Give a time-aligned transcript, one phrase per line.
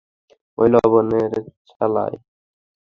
[0.57, 1.31] ঐ লবণের
[1.69, 2.15] চালায়।